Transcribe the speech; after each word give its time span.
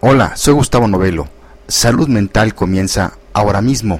Hola, 0.00 0.36
soy 0.36 0.52
Gustavo 0.52 0.86
Novelo. 0.86 1.26
Salud 1.68 2.06
Mental 2.08 2.54
comienza 2.54 3.14
ahora 3.32 3.62
mismo. 3.62 3.98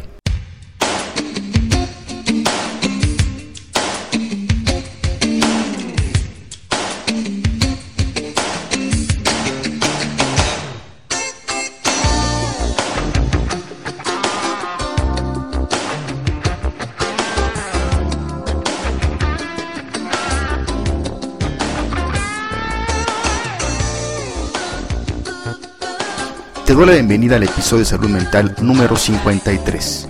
Doy 26.76 26.86
la 26.86 26.92
bienvenida 26.92 27.36
al 27.36 27.42
episodio 27.42 27.84
de 27.84 27.86
Salud 27.86 28.10
Mental 28.10 28.54
número 28.60 28.96
53. 28.96 30.08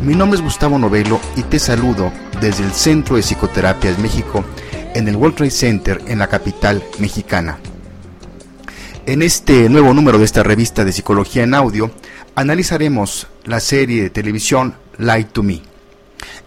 Mi 0.00 0.14
nombre 0.14 0.38
es 0.38 0.42
Gustavo 0.42 0.78
Novelo 0.78 1.20
y 1.36 1.42
te 1.42 1.58
saludo 1.58 2.10
desde 2.40 2.64
el 2.64 2.72
Centro 2.72 3.16
de 3.16 3.22
Psicoterapias 3.22 3.98
México 3.98 4.42
en 4.94 5.06
el 5.06 5.16
World 5.16 5.36
Trade 5.36 5.50
Center 5.50 6.00
en 6.06 6.18
la 6.18 6.28
capital 6.28 6.82
mexicana. 6.98 7.58
En 9.04 9.20
este 9.20 9.68
nuevo 9.68 9.92
número 9.92 10.16
de 10.16 10.24
esta 10.24 10.42
revista 10.42 10.82
de 10.82 10.92
psicología 10.92 11.42
en 11.42 11.52
audio, 11.52 11.90
analizaremos 12.36 13.26
la 13.44 13.60
serie 13.60 14.02
de 14.02 14.10
televisión 14.10 14.74
Light 14.96 15.28
to 15.32 15.42
Me. 15.42 15.60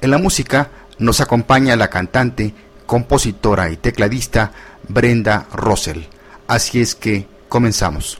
En 0.01 0.09
la 0.09 0.17
música 0.17 0.71
nos 0.97 1.21
acompaña 1.21 1.75
la 1.75 1.91
cantante, 1.91 2.55
compositora 2.87 3.69
y 3.69 3.77
tecladista 3.77 4.53
Brenda 4.87 5.45
Russell. 5.53 5.99
Así 6.47 6.81
es 6.81 6.95
que 6.95 7.27
comenzamos. 7.47 8.17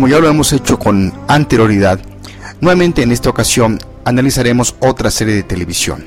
Como 0.00 0.08
ya 0.08 0.18
lo 0.18 0.30
hemos 0.30 0.50
hecho 0.54 0.78
con 0.78 1.12
anterioridad, 1.28 2.00
nuevamente 2.62 3.02
en 3.02 3.12
esta 3.12 3.28
ocasión 3.28 3.78
analizaremos 4.06 4.74
otra 4.80 5.10
serie 5.10 5.34
de 5.34 5.42
televisión. 5.42 6.06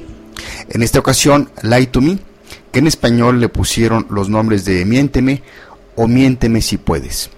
En 0.69 0.81
esta 0.81 0.97
ocasión, 0.97 1.51
Lie 1.61 1.85
to 1.85 2.01
Me, 2.01 2.17
que 2.71 2.79
en 2.79 2.87
español 2.87 3.39
le 3.39 3.49
pusieron 3.49 4.07
los 4.09 4.29
nombres 4.29 4.65
de 4.65 4.83
Miénteme 4.83 5.43
o 5.95 6.07
Miénteme 6.07 6.63
si 6.63 6.77
puedes. 6.77 7.29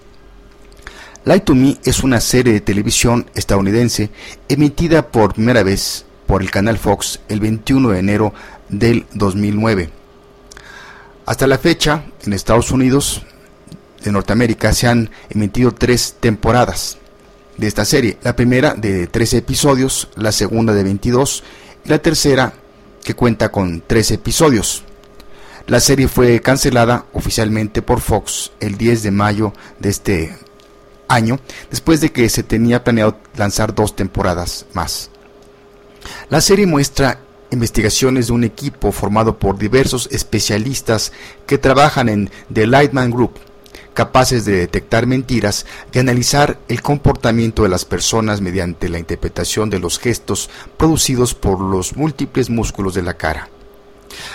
Lie 1.26 1.40
to 1.40 1.54
Me 1.54 1.76
es 1.84 2.02
una 2.02 2.22
serie 2.22 2.54
de 2.54 2.62
televisión 2.62 3.26
estadounidense 3.34 4.08
emitida 4.48 5.08
por 5.08 5.34
primera 5.34 5.62
vez 5.62 6.06
por 6.26 6.40
el 6.40 6.50
canal 6.50 6.78
Fox 6.78 7.20
el 7.28 7.40
21 7.40 7.90
de 7.90 7.98
enero 7.98 8.32
del 8.70 9.04
2009. 9.12 9.90
Hasta 11.26 11.46
la 11.46 11.58
fecha, 11.58 12.04
en 12.24 12.32
Estados 12.32 12.70
Unidos, 12.70 13.26
de 14.06 14.12
Norteamérica 14.12 14.72
se 14.72 14.86
han 14.86 15.10
emitido 15.28 15.72
tres 15.72 16.14
temporadas 16.20 16.96
de 17.56 17.66
esta 17.66 17.84
serie. 17.84 18.16
La 18.22 18.36
primera 18.36 18.74
de 18.74 19.08
13 19.08 19.38
episodios, 19.38 20.08
la 20.14 20.30
segunda 20.30 20.72
de 20.72 20.84
22 20.84 21.42
y 21.84 21.88
la 21.88 21.98
tercera 21.98 22.52
que 23.02 23.14
cuenta 23.14 23.50
con 23.50 23.82
13 23.84 24.14
episodios. 24.14 24.84
La 25.66 25.80
serie 25.80 26.06
fue 26.06 26.40
cancelada 26.40 27.06
oficialmente 27.12 27.82
por 27.82 28.00
Fox 28.00 28.52
el 28.60 28.78
10 28.78 29.02
de 29.02 29.10
mayo 29.10 29.52
de 29.80 29.88
este 29.88 30.38
año, 31.08 31.40
después 31.68 32.00
de 32.00 32.12
que 32.12 32.28
se 32.28 32.44
tenía 32.44 32.84
planeado 32.84 33.18
lanzar 33.36 33.74
dos 33.74 33.96
temporadas 33.96 34.66
más. 34.72 35.10
La 36.30 36.40
serie 36.40 36.66
muestra 36.66 37.18
investigaciones 37.50 38.28
de 38.28 38.34
un 38.34 38.44
equipo 38.44 38.92
formado 38.92 39.40
por 39.40 39.58
diversos 39.58 40.08
especialistas 40.12 41.12
que 41.46 41.58
trabajan 41.58 42.08
en 42.08 42.30
The 42.52 42.68
Lightman 42.68 43.10
Group, 43.10 43.40
capaces 43.94 44.44
de 44.44 44.52
detectar 44.52 45.06
mentiras 45.06 45.66
y 45.92 45.98
analizar 45.98 46.58
el 46.68 46.82
comportamiento 46.82 47.62
de 47.62 47.68
las 47.68 47.84
personas 47.84 48.40
mediante 48.40 48.88
la 48.88 48.98
interpretación 48.98 49.70
de 49.70 49.78
los 49.78 49.98
gestos 49.98 50.50
producidos 50.76 51.34
por 51.34 51.60
los 51.60 51.96
múltiples 51.96 52.50
músculos 52.50 52.94
de 52.94 53.02
la 53.02 53.14
cara. 53.14 53.48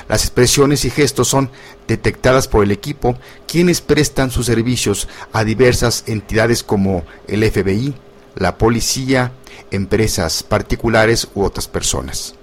Las 0.07 0.24
expresiones 0.24 0.85
y 0.85 0.90
gestos 0.90 1.28
son 1.28 1.50
detectadas 1.88 2.47
por 2.47 2.63
el 2.63 2.72
equipo, 2.72 3.18
quienes 3.47 3.81
prestan 3.81 4.31
sus 4.31 4.46
servicios 4.46 5.07
a 5.34 5.44
diversas 5.44 6.03
entidades 6.07 6.63
como 6.63 7.03
el 7.28 7.50
FBI, 7.50 7.94
la 8.35 8.57
policía, 8.57 9.31
empresas 9.72 10.44
particulares 10.44 11.28
u 11.34 11.44
otras 11.44 11.68
personas. 11.68 12.35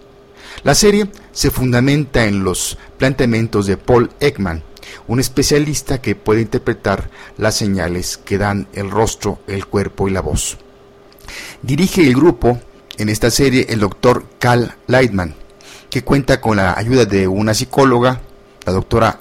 La 0.64 0.74
serie 0.74 1.08
se 1.32 1.50
fundamenta 1.50 2.24
en 2.24 2.42
los 2.42 2.78
planteamientos 2.98 3.66
de 3.66 3.76
Paul 3.76 4.10
Ekman, 4.20 4.64
un 5.08 5.18
especialista 5.20 6.00
que 6.00 6.14
puede 6.14 6.42
interpretar 6.42 7.10
las 7.36 7.56
señales 7.56 8.18
que 8.18 8.38
dan 8.38 8.68
el 8.74 8.90
rostro, 8.90 9.40
el 9.46 9.66
cuerpo 9.66 10.06
y 10.06 10.12
la 10.12 10.20
voz. 10.20 10.58
Dirige 11.62 12.06
el 12.06 12.14
grupo 12.14 12.60
en 12.98 13.08
esta 13.08 13.30
serie 13.30 13.66
el 13.70 13.80
doctor 13.80 14.26
Cal 14.38 14.76
Lightman, 14.86 15.34
que 15.90 16.04
cuenta 16.04 16.40
con 16.40 16.58
la 16.58 16.74
ayuda 16.78 17.04
de 17.06 17.26
una 17.26 17.54
psicóloga, 17.54 18.20
la 18.66 18.72
doctora 18.72 19.20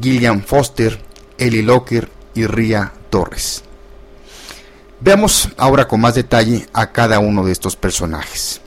Gillian 0.00 0.42
Foster, 0.42 1.00
Ellie 1.36 1.62
Locker 1.62 2.08
y 2.34 2.46
Ria 2.46 2.92
Torres. 3.10 3.64
Veamos 5.00 5.50
ahora 5.56 5.88
con 5.88 6.00
más 6.00 6.14
detalle 6.14 6.66
a 6.72 6.92
cada 6.92 7.18
uno 7.18 7.44
de 7.44 7.52
estos 7.52 7.76
personajes. 7.76 8.60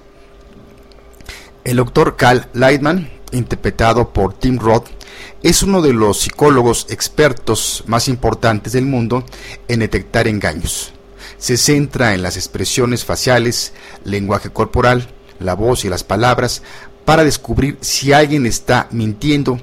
El 1.63 1.77
doctor 1.77 2.15
Cal 2.15 2.47
Lightman, 2.53 3.09
interpretado 3.31 4.13
por 4.13 4.33
Tim 4.33 4.57
Roth, 4.57 4.96
es 5.43 5.63
uno 5.63 5.81
de 5.81 5.93
los 5.93 6.21
psicólogos 6.21 6.87
expertos 6.89 7.83
más 7.87 8.07
importantes 8.07 8.73
del 8.73 8.85
mundo 8.85 9.23
en 9.67 9.79
detectar 9.79 10.27
engaños. 10.27 10.93
Se 11.37 11.57
centra 11.57 12.13
en 12.13 12.23
las 12.23 12.37
expresiones 12.37 13.05
faciales, 13.05 13.73
lenguaje 14.03 14.49
corporal, 14.49 15.09
la 15.39 15.53
voz 15.53 15.85
y 15.85 15.89
las 15.89 16.03
palabras 16.03 16.63
para 17.05 17.23
descubrir 17.23 17.77
si 17.81 18.11
alguien 18.11 18.45
está 18.45 18.87
mintiendo 18.91 19.59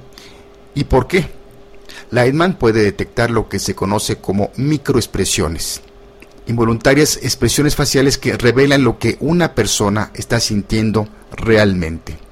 y 0.73 0.85
por 0.85 1.07
qué. 1.07 1.29
Lightman 2.11 2.57
puede 2.57 2.81
detectar 2.83 3.29
lo 3.29 3.49
que 3.49 3.59
se 3.59 3.75
conoce 3.75 4.17
como 4.17 4.51
microexpresiones, 4.55 5.81
involuntarias 6.47 7.17
expresiones 7.21 7.75
faciales 7.75 8.17
que 8.17 8.37
revelan 8.37 8.83
lo 8.83 8.99
que 8.99 9.17
una 9.19 9.53
persona 9.53 10.11
está 10.13 10.39
sintiendo 10.39 11.07
realmente. 11.31 12.24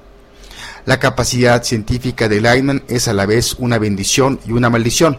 La 0.86 1.00
capacidad 1.00 1.62
científica 1.64 2.28
de 2.28 2.42
Lightman 2.42 2.84
es 2.88 3.08
a 3.08 3.14
la 3.14 3.24
vez 3.24 3.54
una 3.58 3.78
bendición 3.78 4.38
y 4.46 4.52
una 4.52 4.68
maldición, 4.68 5.18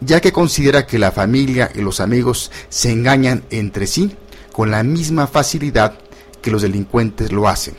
ya 0.00 0.20
que 0.20 0.30
considera 0.30 0.86
que 0.86 1.00
la 1.00 1.10
familia 1.10 1.72
y 1.74 1.80
los 1.80 1.98
amigos 1.98 2.52
se 2.68 2.92
engañan 2.92 3.42
entre 3.50 3.88
sí 3.88 4.14
con 4.52 4.70
la 4.70 4.84
misma 4.84 5.26
facilidad 5.26 5.98
que 6.40 6.52
los 6.52 6.62
delincuentes 6.62 7.32
lo 7.32 7.48
hacen. 7.48 7.74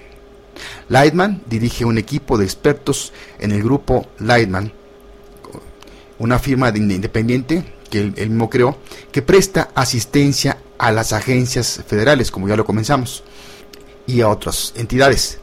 Lightman 0.90 1.44
dirige 1.48 1.86
un 1.86 1.98
equipo 1.98 2.38
de 2.38 2.44
expertos 2.44 3.14
en 3.40 3.52
el 3.52 3.64
grupo 3.64 4.08
Lightman, 4.20 4.74
una 6.20 6.40
firma 6.40 6.70
independiente 6.76 7.64
que 7.90 8.00
él, 8.00 8.30
mismo 8.30 8.50
creó, 8.50 8.80
que 9.14 9.22
presta 9.22 9.70
asistencia 9.76 10.58
a 10.78 10.92
las 10.92 11.14
agencias 11.14 11.82
federales, 11.88 12.32
como 12.32 12.50
ya 12.50 12.58
lo 12.58 12.66
comenzamos, 12.66 13.24
y 14.06 14.20
a 14.20 14.28
otras 14.28 14.74
entidades. 14.76 15.40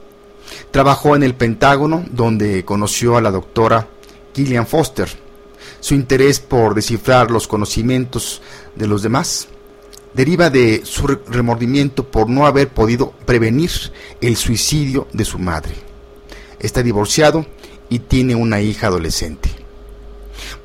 Trabajó 0.71 1.17
en 1.17 1.23
el 1.23 1.35
Pentágono, 1.35 2.05
donde 2.11 2.65
conoció 2.65 3.17
a 3.17 3.21
la 3.21 3.31
doctora 3.31 3.89
Gillian 4.35 4.67
Foster. 4.67 5.09
Su 5.81 5.95
interés 5.95 6.41
por 6.41 6.75
descifrar 6.75 7.31
los 7.31 7.47
conocimientos 7.47 8.43
de 8.75 8.87
los 8.87 9.03
demás 9.03 9.49
deriva 10.15 10.49
de 10.49 10.83
su 10.85 11.07
remordimiento 11.07 12.05
por 12.05 12.31
no 12.31 12.47
haber 12.47 12.69
podido 12.69 13.11
prevenir 13.27 13.71
el 14.21 14.37
suicidio 14.37 15.09
de 15.13 15.25
su 15.25 15.39
madre. 15.39 15.75
Está 16.59 16.83
divorciado 16.83 17.45
y 17.91 17.99
tiene 17.99 18.35
una 18.35 18.61
hija 18.61 18.87
adolescente. 18.87 19.51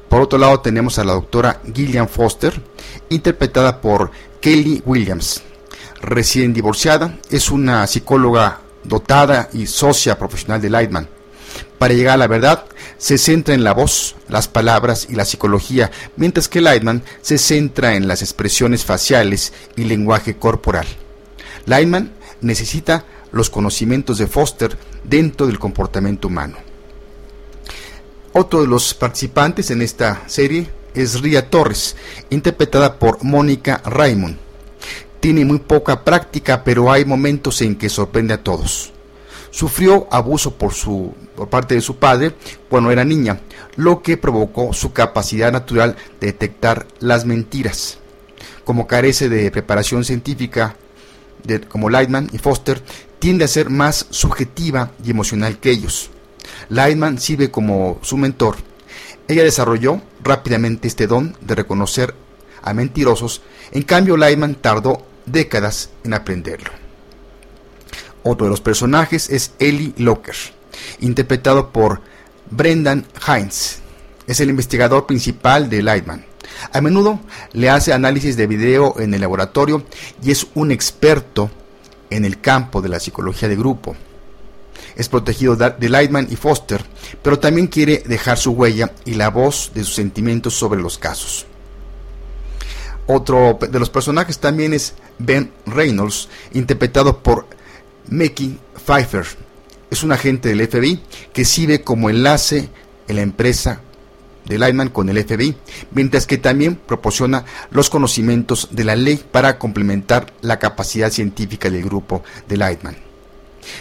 Por 0.07 0.21
otro 0.21 0.39
lado 0.39 0.59
tenemos 0.61 0.97
a 0.97 1.03
la 1.03 1.13
doctora 1.13 1.61
Gillian 1.73 2.07
Foster, 2.07 2.61
interpretada 3.09 3.81
por 3.81 4.11
Kelly 4.39 4.81
Williams. 4.85 5.43
Recién 6.01 6.53
divorciada, 6.53 7.19
es 7.29 7.51
una 7.51 7.85
psicóloga 7.85 8.61
dotada 8.83 9.49
y 9.53 9.67
socia 9.67 10.17
profesional 10.17 10.61
de 10.61 10.69
Lightman. 10.69 11.07
Para 11.77 11.93
llegar 11.93 12.15
a 12.15 12.17
la 12.17 12.27
verdad, 12.27 12.65
se 12.97 13.17
centra 13.17 13.53
en 13.53 13.63
la 13.63 13.73
voz, 13.73 14.15
las 14.27 14.47
palabras 14.47 15.07
y 15.09 15.15
la 15.15 15.25
psicología, 15.25 15.91
mientras 16.17 16.47
que 16.47 16.61
Lightman 16.61 17.03
se 17.21 17.37
centra 17.37 17.95
en 17.95 18.07
las 18.07 18.21
expresiones 18.21 18.83
faciales 18.83 19.53
y 19.75 19.85
lenguaje 19.85 20.35
corporal. 20.35 20.85
Lightman 21.65 22.11
necesita 22.41 23.05
los 23.31 23.49
conocimientos 23.49 24.17
de 24.17 24.27
Foster 24.27 24.77
dentro 25.03 25.47
del 25.47 25.59
comportamiento 25.59 26.27
humano. 26.27 26.57
Otro 28.33 28.61
de 28.61 28.67
los 28.67 28.93
participantes 28.93 29.71
en 29.71 29.81
esta 29.81 30.23
serie 30.27 30.69
es 30.93 31.21
Ria 31.21 31.49
Torres, 31.49 31.95
interpretada 32.29 32.99
por 32.99 33.23
Mónica 33.23 33.81
Raymond. 33.85 34.48
Tiene 35.19 35.45
muy 35.45 35.59
poca 35.59 36.03
práctica, 36.03 36.63
pero 36.63 36.91
hay 36.91 37.05
momentos 37.05 37.61
en 37.61 37.75
que 37.75 37.89
sorprende 37.89 38.33
a 38.33 38.43
todos. 38.43 38.93
Sufrió 39.51 40.07
abuso 40.11 40.55
por, 40.55 40.73
su, 40.73 41.13
por 41.35 41.49
parte 41.49 41.75
de 41.75 41.81
su 41.81 41.97
padre 41.97 42.35
cuando 42.69 42.91
era 42.91 43.03
niña, 43.03 43.41
lo 43.75 44.01
que 44.01 44.17
provocó 44.17 44.73
su 44.73 44.93
capacidad 44.93 45.51
natural 45.51 45.95
de 46.19 46.27
detectar 46.27 46.87
las 46.99 47.25
mentiras. 47.25 47.97
Como 48.63 48.87
carece 48.87 49.27
de 49.27 49.49
preparación 49.51 50.05
científica 50.05 50.75
como 51.67 51.89
Lightman 51.89 52.29
y 52.31 52.37
Foster, 52.37 52.81
tiende 53.19 53.45
a 53.45 53.47
ser 53.47 53.69
más 53.69 54.07
subjetiva 54.09 54.91
y 55.03 55.11
emocional 55.11 55.57
que 55.59 55.71
ellos. 55.71 56.09
Lightman 56.69 57.19
sirve 57.19 57.51
como 57.51 57.99
su 58.01 58.17
mentor. 58.17 58.57
Ella 59.27 59.43
desarrolló 59.43 60.01
rápidamente 60.23 60.87
este 60.87 61.07
don 61.07 61.35
de 61.41 61.55
reconocer 61.55 62.13
a 62.61 62.73
mentirosos, 62.73 63.41
en 63.71 63.83
cambio 63.83 64.17
Lightman 64.17 64.55
tardó 64.55 65.05
décadas 65.25 65.89
en 66.03 66.13
aprenderlo. 66.13 66.71
Otro 68.23 68.45
de 68.45 68.51
los 68.51 68.61
personajes 68.61 69.29
es 69.29 69.53
Ellie 69.59 69.93
Locker, 69.97 70.35
interpretado 70.99 71.71
por 71.71 72.01
Brendan 72.49 73.05
Hines. 73.27 73.79
Es 74.27 74.39
el 74.39 74.49
investigador 74.49 75.05
principal 75.05 75.69
de 75.69 75.81
Lightman. 75.81 76.25
A 76.73 76.81
menudo 76.81 77.19
le 77.53 77.69
hace 77.69 77.93
análisis 77.93 78.35
de 78.35 78.47
video 78.47 78.99
en 78.99 79.13
el 79.13 79.21
laboratorio 79.21 79.83
y 80.21 80.31
es 80.31 80.47
un 80.55 80.71
experto 80.71 81.49
en 82.09 82.25
el 82.25 82.41
campo 82.41 82.81
de 82.81 82.89
la 82.89 82.99
psicología 82.99 83.47
de 83.47 83.55
grupo. 83.55 83.95
Es 84.95 85.07
protegido 85.07 85.55
de 85.55 85.89
Lightman 85.89 86.27
y 86.29 86.35
Foster, 86.35 86.83
pero 87.21 87.39
también 87.39 87.67
quiere 87.67 88.03
dejar 88.05 88.37
su 88.37 88.51
huella 88.51 88.91
y 89.05 89.13
la 89.13 89.29
voz 89.29 89.71
de 89.73 89.83
sus 89.83 89.95
sentimientos 89.95 90.55
sobre 90.55 90.81
los 90.81 90.97
casos. 90.97 91.45
Otro 93.11 93.57
de 93.59 93.79
los 93.79 93.89
personajes 93.89 94.37
también 94.37 94.71
es 94.71 94.93
Ben 95.17 95.51
Reynolds, 95.65 96.29
interpretado 96.53 97.23
por 97.23 97.47
Mickey 98.07 98.59
Pfeiffer. 98.85 99.25
Es 99.89 100.03
un 100.03 100.11
agente 100.11 100.49
del 100.49 100.67
FBI 100.67 101.01
que 101.33 101.43
sirve 101.43 101.81
como 101.81 102.11
enlace 102.11 102.69
en 103.07 103.15
la 103.15 103.23
empresa 103.23 103.81
de 104.45 104.59
Lightman 104.59 104.89
con 104.89 105.09
el 105.09 105.23
FBI, 105.23 105.57
mientras 105.89 106.27
que 106.27 106.37
también 106.37 106.75
proporciona 106.75 107.45
los 107.71 107.89
conocimientos 107.89 108.67
de 108.69 108.83
la 108.83 108.95
ley 108.95 109.19
para 109.31 109.57
complementar 109.57 110.31
la 110.41 110.59
capacidad 110.59 111.09
científica 111.09 111.71
del 111.71 111.81
grupo 111.81 112.21
de 112.47 112.57
Lightman. 112.57 112.95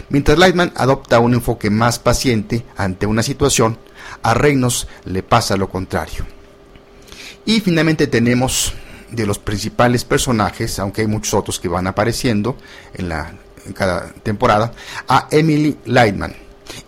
Mientras 0.09 0.39
Lightman 0.39 0.73
adopta 0.75 1.19
un 1.19 1.35
enfoque 1.35 1.69
más 1.69 1.99
paciente 1.99 2.65
ante 2.75 3.05
una 3.05 3.21
situación, 3.21 3.77
a 4.23 4.33
Reynolds 4.33 4.87
le 5.05 5.21
pasa 5.21 5.55
lo 5.55 5.69
contrario. 5.69 6.25
Y 7.45 7.61
finalmente 7.61 8.07
tenemos 8.07 8.73
de 9.11 9.25
los 9.25 9.39
principales 9.39 10.05
personajes, 10.05 10.79
aunque 10.79 11.01
hay 11.01 11.07
muchos 11.07 11.33
otros 11.33 11.59
que 11.59 11.67
van 11.67 11.87
apareciendo 11.87 12.57
en, 12.93 13.09
la, 13.09 13.33
cada 13.73 14.11
temporada, 14.23 14.71
a 15.07 15.27
Emily 15.31 15.77
Lightman, 15.85 16.35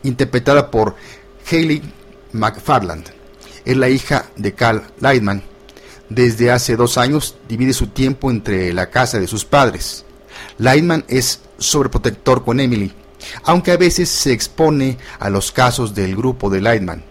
interpretada 0.04 0.70
por 0.70 0.96
Hayley 1.50 1.82
McFarland 2.34 3.22
es 3.66 3.78
la 3.78 3.90
hija 3.90 4.26
de 4.36 4.54
Carl 4.54 4.84
Lightman. 5.00 5.44
Desde 6.10 6.52
hace 6.52 6.76
dos 6.76 6.98
años 6.98 7.38
divide 7.48 7.74
su 7.74 7.88
tiempo 7.88 8.30
entre 8.30 8.74
la 8.74 8.90
casa 8.90 9.20
de 9.20 9.28
sus 9.28 9.46
padres. 9.46 10.06
Lightman 10.58 11.06
es 11.08 11.42
sobreprotector 11.58 12.44
con 12.44 12.60
Emily, 12.60 12.92
aunque 13.44 13.72
a 13.72 13.78
veces 13.78 14.10
se 14.10 14.34
expone 14.34 14.98
a 15.20 15.30
los 15.30 15.52
casos 15.52 15.96
del 15.96 16.16
grupo 16.16 16.50
de 16.50 16.62
Lightman. 16.62 17.04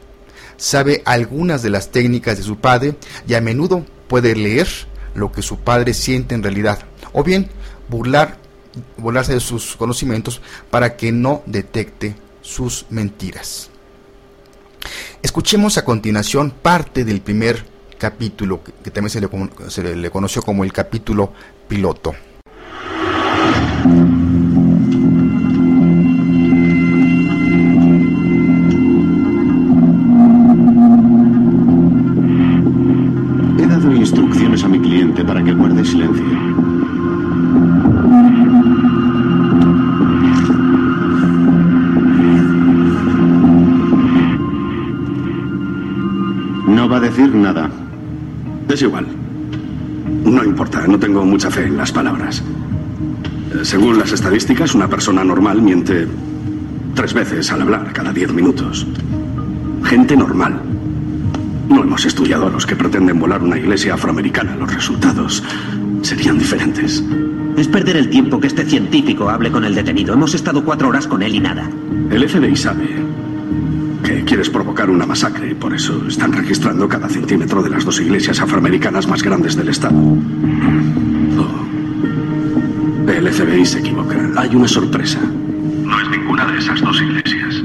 Sabe 0.57 1.03
algunas 1.07 1.62
de 1.62 1.71
las 1.71 1.91
técnicas 1.91 2.37
de 2.37 2.43
su 2.43 2.59
padre 2.59 2.97
y 3.27 3.35
a 3.35 3.41
menudo 3.41 3.87
puede 4.09 4.35
leer 4.37 4.69
lo 5.15 5.33
que 5.33 5.43
su 5.43 5.59
padre 5.59 5.95
siente 5.95 6.35
en 6.35 6.43
realidad, 6.43 6.81
o 7.12 7.25
bien 7.25 7.51
burlar, 7.89 8.39
burlarse 8.97 9.35
de 9.35 9.41
sus 9.41 9.77
conocimientos 9.77 10.41
para 10.71 10.97
que 10.97 11.12
no 11.12 11.43
detecte 11.47 12.15
sus 12.41 12.87
mentiras. 12.91 13.71
Escuchemos 15.23 15.77
a 15.77 15.85
continuación 15.85 16.51
parte 16.51 17.05
del 17.05 17.21
primer 17.21 17.65
capítulo, 17.99 18.62
que, 18.65 18.91
también 18.91 19.11
se 19.11 19.21
le, 19.21 19.29
se 19.69 19.97
le 19.97 20.11
conoció 20.11 20.43
como 20.43 20.65
el 20.65 20.73
capítulo 20.73 21.33
piloto. 21.69 22.15
En 51.65 51.77
las 51.77 51.93
palabras. 51.93 52.43
Eh, 53.55 53.65
según 53.65 53.99
las 53.99 54.12
estadísticas, 54.12 54.75
una 54.75 54.89
persona 54.89 55.25
normal 55.25 55.62
miente 55.62 56.07
tres 56.95 57.15
veces 57.15 57.51
al 57.53 57.62
hablar, 57.62 57.93
cada 57.93 58.12
diez 58.12 58.33
minutos. 58.33 58.87
Gente 59.85 60.17
normal. 60.17 60.61
No 61.69 61.83
hemos 61.83 62.05
estudiado 62.05 62.47
a 62.47 62.51
los 62.51 62.67
que 62.67 62.77
pretenden 62.77 63.19
volar 63.19 63.43
una 63.43 63.59
iglesia 63.59 63.95
afroamericana. 63.95 64.57
Los 64.57 64.75
resultados 64.75 65.43
serían 66.03 66.39
diferentes. 66.39 67.05
Es 67.57 67.69
perder 67.69 67.97
el 67.97 68.11
tiempo 68.11 68.41
que 68.41 68.47
este 68.47 68.65
científico 68.65 69.29
hable 69.29 69.51
con 69.51 69.65
el 69.65 69.75
detenido. 69.75 70.15
Hemos 70.15 70.35
estado 70.35 70.65
cuatro 70.65 70.89
horas 70.89 71.07
con 71.07 71.23
él 71.23 71.35
y 71.35 71.41
nada. 71.41 71.69
El 72.11 72.29
FBI 72.29 72.57
sabe 72.57 73.11
quieres 74.25 74.51
provocar 74.51 74.91
una 74.91 75.07
masacre 75.07 75.51
y 75.51 75.55
por 75.55 75.75
eso 75.75 76.07
están 76.07 76.33
registrando 76.33 76.89
cada 76.89 77.09
centímetro 77.09 77.62
de 77.62 77.71
las 77.71 77.85
dos 77.85 78.01
iglesias 78.01 78.41
afroamericanas 78.41 79.07
más 79.07 79.23
grandes 79.23 79.57
del 79.57 79.69
estado. 79.69 79.97
El 83.21 83.31
FBI 83.31 83.67
se 83.67 83.81
equivoca. 83.81 84.17
Hay 84.39 84.57
una 84.57 84.67
sorpresa. 84.67 85.19
No 85.21 86.01
es 86.01 86.09
ninguna 86.09 86.47
de 86.51 86.57
esas 86.57 86.81
dos 86.81 87.03
iglesias. 87.03 87.63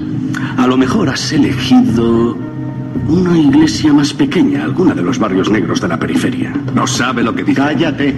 A 0.57 0.67
lo 0.67 0.75
mejor 0.75 1.07
has 1.07 1.31
elegido 1.31 2.37
una 3.07 3.37
iglesia 3.37 3.93
más 3.93 4.13
pequeña, 4.13 4.65
alguna 4.65 4.93
de 4.93 5.01
los 5.01 5.17
barrios 5.17 5.49
negros 5.49 5.79
de 5.79 5.87
la 5.87 5.97
periferia. 5.97 6.53
No 6.73 6.85
sabe 6.85 7.23
lo 7.23 7.33
que 7.33 7.45
dice. 7.45 7.61
Cállate. 7.61 8.13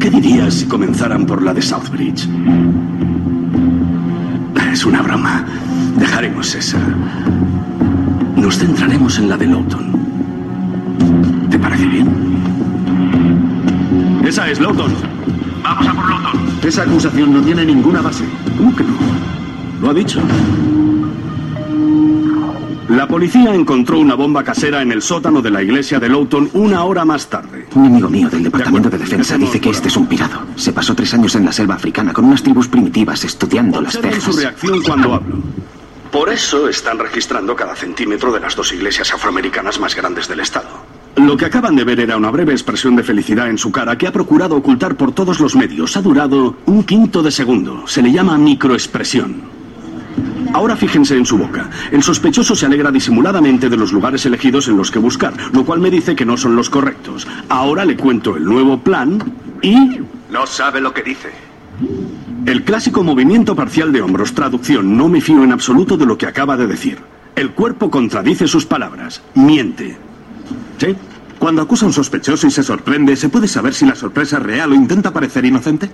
¿Qué 0.00 0.10
dirías 0.10 0.54
si 0.54 0.66
comenzaran 0.66 1.26
por 1.26 1.44
la 1.44 1.54
de 1.54 1.62
Southbridge? 1.62 2.28
Es 4.72 4.84
una 4.84 5.00
broma. 5.02 5.46
Dejaremos 5.96 6.56
esa. 6.56 6.80
Nos 8.34 8.58
centraremos 8.58 9.16
en 9.20 9.28
la 9.28 9.36
de 9.36 9.46
Lawton. 9.46 9.92
¿Te 11.48 11.56
parece 11.56 11.86
bien? 11.86 12.37
Esa 14.28 14.46
es 14.50 14.60
Lawton. 14.60 14.94
Vamos 15.62 15.88
a 15.88 15.94
por 15.94 16.10
Lawton. 16.10 16.58
Esa 16.62 16.82
acusación 16.82 17.32
no 17.32 17.40
tiene 17.40 17.64
ninguna 17.64 18.02
base. 18.02 18.24
¿Cómo 18.58 18.76
que 18.76 18.84
no? 18.84 18.90
Lo 19.80 19.88
ha 19.88 19.94
dicho. 19.94 20.20
La 22.90 23.08
policía 23.08 23.54
encontró 23.54 23.98
una 23.98 24.14
bomba 24.16 24.44
casera 24.44 24.82
en 24.82 24.92
el 24.92 25.00
sótano 25.00 25.40
de 25.40 25.50
la 25.50 25.62
iglesia 25.62 25.98
de 25.98 26.10
Lowton 26.10 26.50
una 26.52 26.84
hora 26.84 27.06
más 27.06 27.28
tarde. 27.28 27.68
Un 27.74 27.86
amigo 27.86 28.10
mío 28.10 28.28
del 28.28 28.42
Departamento 28.42 28.90
de, 28.90 28.98
Defensa 28.98 29.38
dice 29.38 29.62
que 29.62 29.70
este 29.70 29.88
es 29.88 29.96
un 29.96 30.06
pirado. 30.06 30.42
Se 30.56 30.74
pasó 30.74 30.94
tres 30.94 31.14
años 31.14 31.34
en 31.34 31.46
la 31.46 31.52
selva 31.52 31.76
africana 31.76 32.12
con 32.12 32.26
unas 32.26 32.42
tribus 32.42 32.68
primitivas 32.68 33.24
estudiando 33.24 33.80
las 33.80 33.98
tejas. 33.98 34.22
su 34.22 34.32
reacción 34.32 34.82
cuando 34.82 35.14
hablo. 35.14 35.36
Por 36.12 36.28
eso 36.28 36.68
están 36.68 36.98
registrando 36.98 37.56
cada 37.56 37.74
centímetro 37.74 38.30
de 38.30 38.40
las 38.40 38.54
dos 38.54 38.74
iglesias 38.74 39.10
afroamericanas 39.10 39.80
más 39.80 39.94
grandes 39.94 40.28
del 40.28 40.40
estado. 40.40 40.68
Lo 41.18 41.36
que 41.36 41.46
acaban 41.46 41.74
de 41.74 41.82
ver 41.82 41.98
era 41.98 42.16
una 42.16 42.30
breve 42.30 42.52
expresión 42.52 42.94
de 42.94 43.02
felicidad 43.02 43.50
en 43.50 43.58
su 43.58 43.72
cara 43.72 43.98
que 43.98 44.06
ha 44.06 44.12
procurado 44.12 44.56
ocultar 44.56 44.94
por 44.94 45.12
todos 45.12 45.40
los 45.40 45.56
medios. 45.56 45.96
Ha 45.96 46.02
durado 46.02 46.56
un 46.66 46.84
quinto 46.84 47.22
de 47.22 47.32
segundo. 47.32 47.86
Se 47.88 48.00
le 48.00 48.12
llama 48.12 48.38
microexpresión. 48.38 49.42
Ahora 50.52 50.76
fíjense 50.76 51.16
en 51.16 51.26
su 51.26 51.36
boca. 51.36 51.68
El 51.90 52.04
sospechoso 52.04 52.54
se 52.54 52.66
alegra 52.66 52.92
disimuladamente 52.92 53.68
de 53.68 53.76
los 53.76 53.92
lugares 53.92 54.24
elegidos 54.26 54.68
en 54.68 54.76
los 54.76 54.90
que 54.92 55.00
buscar, 55.00 55.34
lo 55.52 55.64
cual 55.64 55.80
me 55.80 55.90
dice 55.90 56.14
que 56.14 56.24
no 56.24 56.36
son 56.36 56.54
los 56.54 56.70
correctos. 56.70 57.26
Ahora 57.48 57.84
le 57.84 57.96
cuento 57.96 58.36
el 58.36 58.44
nuevo 58.44 58.78
plan 58.78 59.18
y... 59.60 59.98
No 60.30 60.46
sabe 60.46 60.80
lo 60.80 60.94
que 60.94 61.02
dice. 61.02 61.30
El 62.46 62.62
clásico 62.62 63.02
movimiento 63.02 63.56
parcial 63.56 63.92
de 63.92 64.02
hombros, 64.02 64.34
traducción, 64.34 64.96
no 64.96 65.08
me 65.08 65.20
fío 65.20 65.42
en 65.42 65.52
absoluto 65.52 65.96
de 65.96 66.06
lo 66.06 66.16
que 66.16 66.26
acaba 66.26 66.56
de 66.56 66.68
decir. 66.68 66.98
El 67.34 67.50
cuerpo 67.50 67.90
contradice 67.90 68.46
sus 68.46 68.64
palabras, 68.64 69.20
miente. 69.34 70.07
¿Sí? 70.78 70.94
Cuando 71.38 71.62
acusa 71.62 71.84
a 71.84 71.88
un 71.88 71.92
sospechoso 71.92 72.46
y 72.46 72.50
se 72.50 72.62
sorprende, 72.62 73.14
¿se 73.16 73.28
puede 73.28 73.46
saber 73.46 73.72
si 73.74 73.86
la 73.86 73.94
sorpresa 73.94 74.38
es 74.38 74.42
real 74.42 74.72
o 74.72 74.74
intenta 74.74 75.12
parecer 75.12 75.44
inocente? 75.44 75.90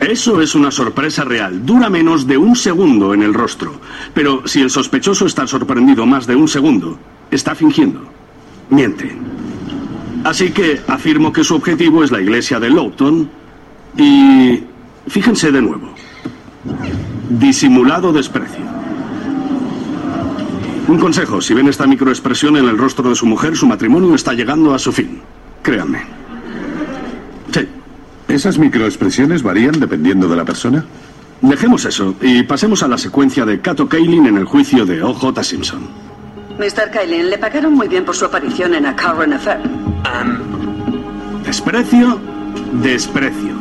Eso 0.00 0.42
es 0.42 0.54
una 0.54 0.70
sorpresa 0.70 1.24
real. 1.24 1.64
Dura 1.64 1.88
menos 1.88 2.26
de 2.26 2.36
un 2.36 2.56
segundo 2.56 3.14
en 3.14 3.22
el 3.22 3.32
rostro. 3.32 3.80
Pero 4.12 4.46
si 4.46 4.60
el 4.60 4.70
sospechoso 4.70 5.24
está 5.24 5.46
sorprendido 5.46 6.04
más 6.04 6.26
de 6.26 6.36
un 6.36 6.46
segundo, 6.46 6.98
está 7.30 7.54
fingiendo. 7.54 8.02
Miente. 8.68 9.16
Así 10.24 10.50
que 10.50 10.80
afirmo 10.88 11.32
que 11.32 11.44
su 11.44 11.54
objetivo 11.54 12.04
es 12.04 12.10
la 12.10 12.20
iglesia 12.20 12.60
de 12.60 12.70
Lowton 12.70 13.30
y... 13.96 14.64
Fíjense 15.06 15.52
de 15.52 15.60
nuevo. 15.60 15.94
Disimulado 17.28 18.12
desprecio. 18.12 18.73
Un 20.86 20.98
consejo, 20.98 21.40
si 21.40 21.54
ven 21.54 21.68
esta 21.68 21.86
microexpresión 21.86 22.56
en 22.56 22.68
el 22.68 22.76
rostro 22.76 23.08
de 23.08 23.14
su 23.14 23.26
mujer, 23.26 23.56
su 23.56 23.66
matrimonio 23.66 24.14
está 24.14 24.34
llegando 24.34 24.74
a 24.74 24.78
su 24.78 24.92
fin. 24.92 25.20
Créanme. 25.62 26.02
Sí. 27.52 27.66
¿Esas 28.28 28.58
microexpresiones 28.58 29.42
varían 29.42 29.80
dependiendo 29.80 30.28
de 30.28 30.36
la 30.36 30.44
persona? 30.44 30.84
Dejemos 31.40 31.84
eso 31.84 32.14
y 32.20 32.42
pasemos 32.42 32.82
a 32.82 32.88
la 32.88 32.98
secuencia 32.98 33.44
de 33.44 33.60
Cato 33.60 33.88
Kaelin 33.88 34.26
en 34.26 34.36
el 34.36 34.44
juicio 34.44 34.84
de 34.84 35.02
O.J. 35.02 35.42
Simpson. 35.42 35.88
Mr. 36.58 36.90
Kaelin, 36.92 37.30
le 37.30 37.38
pagaron 37.38 37.74
muy 37.74 37.88
bien 37.88 38.04
por 38.04 38.14
su 38.14 38.26
aparición 38.26 38.74
en 38.74 38.86
A 38.86 38.94
Current 38.94 39.34
Affair. 39.34 39.60
Desprecio, 41.44 42.18
desprecio. 42.82 43.54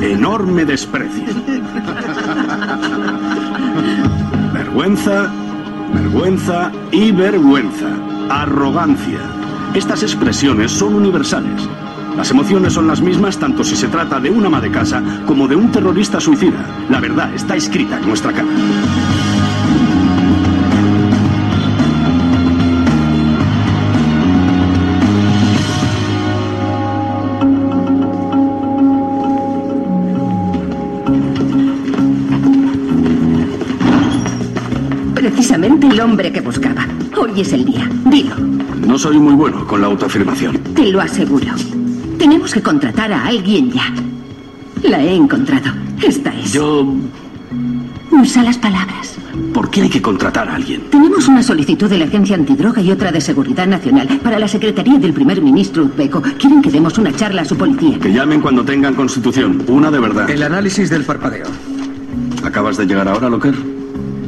Enorme 0.00 0.64
desprecio. 0.64 1.24
Vergüenza, 4.52 5.30
vergüenza 5.92 6.72
y 6.90 7.12
vergüenza. 7.12 7.88
Arrogancia. 8.30 9.20
Estas 9.74 10.02
expresiones 10.02 10.70
son 10.72 10.94
universales. 10.94 11.68
Las 12.16 12.30
emociones 12.30 12.74
son 12.74 12.86
las 12.86 13.00
mismas 13.00 13.38
tanto 13.38 13.64
si 13.64 13.76
se 13.76 13.88
trata 13.88 14.20
de 14.20 14.30
un 14.30 14.44
ama 14.44 14.60
de 14.60 14.70
casa 14.70 15.02
como 15.26 15.48
de 15.48 15.56
un 15.56 15.70
terrorista 15.70 16.20
suicida. 16.20 16.66
La 16.90 17.00
verdad 17.00 17.32
está 17.34 17.56
escrita 17.56 17.98
en 17.98 18.06
nuestra 18.06 18.32
cara. 18.32 18.48
Precisamente 35.32 35.86
el 35.86 35.98
hombre 35.98 36.30
que 36.30 36.42
buscaba. 36.42 36.86
Hoy 37.16 37.40
es 37.40 37.54
el 37.54 37.64
día. 37.64 37.88
Dilo. 38.04 38.36
No 38.86 38.98
soy 38.98 39.18
muy 39.18 39.32
bueno 39.32 39.66
con 39.66 39.80
la 39.80 39.86
autoafirmación. 39.86 40.58
Te 40.74 40.92
lo 40.92 41.00
aseguro. 41.00 41.54
Tenemos 42.18 42.52
que 42.52 42.60
contratar 42.60 43.10
a 43.10 43.24
alguien 43.24 43.70
ya. 43.70 43.94
La 44.82 45.02
he 45.02 45.14
encontrado. 45.14 45.72
Esta 46.02 46.38
es. 46.38 46.52
Yo... 46.52 46.86
Usa 48.10 48.42
las 48.42 48.58
palabras. 48.58 49.16
¿Por 49.54 49.70
qué 49.70 49.80
hay 49.82 49.88
que 49.88 50.02
contratar 50.02 50.50
a 50.50 50.56
alguien? 50.56 50.82
Tenemos 50.90 51.26
una 51.26 51.42
solicitud 51.42 51.88
de 51.88 51.96
la 51.96 52.04
Agencia 52.04 52.36
Antidroga 52.36 52.82
y 52.82 52.90
otra 52.90 53.10
de 53.10 53.22
Seguridad 53.22 53.66
Nacional 53.66 54.20
para 54.22 54.38
la 54.38 54.46
Secretaría 54.46 54.98
del 54.98 55.14
Primer 55.14 55.40
Ministro 55.40 55.84
Uzbeko. 55.84 56.20
Quieren 56.38 56.60
que 56.60 56.70
demos 56.70 56.98
una 56.98 57.10
charla 57.16 57.40
a 57.42 57.44
su 57.46 57.56
policía. 57.56 57.98
Que 57.98 58.12
llamen 58.12 58.42
cuando 58.42 58.62
tengan 58.64 58.94
constitución. 58.94 59.64
Una 59.66 59.90
de 59.90 59.98
verdad. 59.98 60.28
El 60.28 60.42
análisis 60.42 60.90
del 60.90 61.04
parpadeo. 61.04 61.46
¿Acabas 62.44 62.76
de 62.76 62.86
llegar 62.86 63.08
ahora, 63.08 63.30
Locker? 63.30 63.71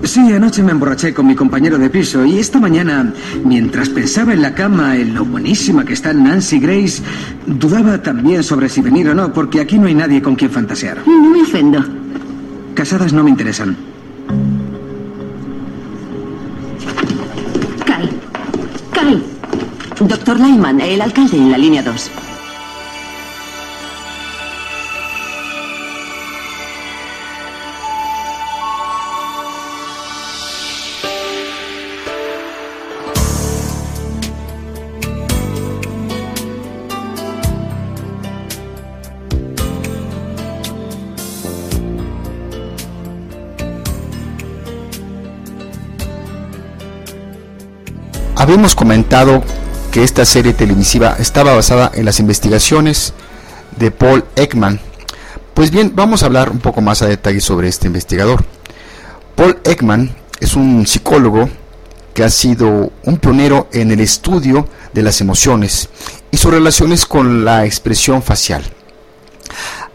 Sí, 0.05 0.21
anoche 0.33 0.63
me 0.63 0.73
emborraché 0.73 1.15
con 1.15 1.27
mi 1.27 1.35
compañero 1.35 1.79
de 1.79 1.89
piso 1.89 2.27
y 2.27 2.39
esta 2.39 2.61
mañana, 2.61 3.11
mientras 3.43 3.89
pensaba 3.89 4.35
en 4.35 4.43
la 4.43 4.55
cama 4.55 4.97
en 4.97 5.15
lo 5.15 5.25
buenísima 5.25 5.85
que 5.85 5.95
está 5.95 6.13
Nancy 6.13 6.59
Grace, 6.59 7.03
dudaba 7.47 8.03
también 8.03 8.45
sobre 8.45 8.69
si 8.69 8.83
venir 8.83 9.09
o 9.09 9.15
no, 9.15 9.33
porque 9.33 9.61
aquí 9.61 9.79
no 9.79 9.87
hay 9.87 9.95
nadie 9.95 10.21
con 10.21 10.37
quien 10.37 10.51
fantasear. 10.51 10.99
No 11.07 11.31
me 11.31 11.43
ofendo. 11.43 11.83
Casadas 12.75 13.15
no 13.15 13.25
me 13.25 13.31
interesan. 13.31 13.77
Cal. 17.87 18.11
Cal. 18.93 19.23
Doctor 20.07 20.39
Lyman, 20.39 20.83
el 20.83 21.01
alcalde 21.01 21.39
en 21.39 21.51
la 21.51 21.59
línea 21.59 21.83
2. 21.83 22.11
Habíamos 48.45 48.75
comentado 48.75 49.43
que 49.91 50.05
esta 50.05 50.27
serie 50.27 50.53
televisiva 50.53 51.17
estaba 51.19 51.55
basada 51.55 51.91
en 51.95 52.05
las 52.05 52.21
investigaciones 52.21 53.15
de 53.79 53.91
Paul 53.91 54.23
Ekman. 54.37 54.81
Pues 55.55 55.71
bien, 55.71 55.93
vamos 55.95 56.23
a 56.23 56.27
hablar 56.27 56.51
un 56.51 56.59
poco 56.59 56.83
más 56.83 57.01
a 57.01 57.07
detalle 57.07 57.41
sobre 57.41 57.69
este 57.69 57.87
investigador. 57.87 58.45
Paul 59.35 59.59
Ekman 59.65 60.15
es 60.41 60.57
un 60.57 60.87
psicólogo 60.87 61.49
que 62.13 62.23
ha 62.23 62.29
sido 62.29 62.93
un 63.05 63.17
pionero 63.17 63.67
en 63.73 63.91
el 63.93 64.01
estudio 64.01 64.69
de 64.93 65.01
las 65.01 65.23
emociones 65.23 65.89
y 66.31 66.37
sus 66.37 66.53
relaciones 66.53 67.07
con 67.07 67.47
la 67.47 67.65
expresión 67.65 68.23
facial. 68.23 68.63